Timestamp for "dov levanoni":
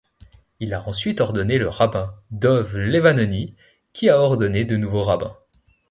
2.31-3.55